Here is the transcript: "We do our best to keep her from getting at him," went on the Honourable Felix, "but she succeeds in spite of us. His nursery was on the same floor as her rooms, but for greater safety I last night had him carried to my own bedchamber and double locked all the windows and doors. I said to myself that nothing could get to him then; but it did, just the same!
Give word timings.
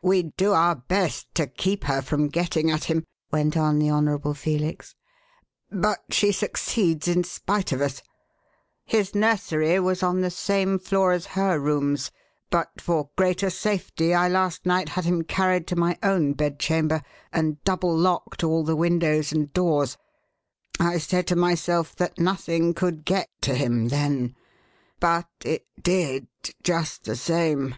"We 0.00 0.22
do 0.22 0.54
our 0.54 0.74
best 0.76 1.34
to 1.34 1.46
keep 1.46 1.84
her 1.84 2.00
from 2.00 2.28
getting 2.28 2.70
at 2.70 2.84
him," 2.84 3.04
went 3.30 3.54
on 3.54 3.78
the 3.78 3.90
Honourable 3.90 4.32
Felix, 4.32 4.94
"but 5.70 5.98
she 6.08 6.32
succeeds 6.32 7.06
in 7.06 7.22
spite 7.22 7.70
of 7.72 7.82
us. 7.82 8.00
His 8.86 9.14
nursery 9.14 9.78
was 9.80 10.02
on 10.02 10.22
the 10.22 10.30
same 10.30 10.78
floor 10.78 11.12
as 11.12 11.26
her 11.36 11.58
rooms, 11.60 12.10
but 12.48 12.80
for 12.80 13.10
greater 13.14 13.50
safety 13.50 14.14
I 14.14 14.26
last 14.26 14.64
night 14.64 14.88
had 14.88 15.04
him 15.04 15.20
carried 15.22 15.66
to 15.66 15.76
my 15.76 15.98
own 16.02 16.32
bedchamber 16.32 17.02
and 17.30 17.62
double 17.64 17.94
locked 17.94 18.42
all 18.42 18.64
the 18.64 18.74
windows 18.74 19.32
and 19.34 19.52
doors. 19.52 19.98
I 20.80 20.96
said 20.96 21.26
to 21.26 21.36
myself 21.36 21.94
that 21.96 22.16
nothing 22.18 22.72
could 22.72 23.04
get 23.04 23.28
to 23.42 23.54
him 23.54 23.88
then; 23.88 24.34
but 24.98 25.28
it 25.44 25.66
did, 25.82 26.26
just 26.62 27.04
the 27.04 27.16
same! 27.16 27.74